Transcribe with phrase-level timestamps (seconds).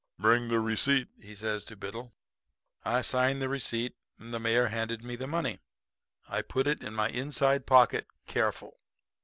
[0.17, 2.15] "'Bring the receipt,' he says to Biddle.
[2.83, 5.59] "I signed the receipt and the mayor handed me the money.
[6.27, 8.79] I put it in my inside pocket careful.